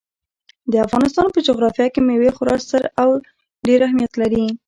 د 0.71 0.73
افغانستان 0.85 1.27
په 1.31 1.39
جغرافیه 1.47 1.87
کې 1.93 2.01
مېوې 2.07 2.31
خورا 2.35 2.55
ستر 2.63 2.83
او 3.01 3.09
ډېر 3.67 3.79
اهمیت 3.87 4.11
لري. 4.21 4.43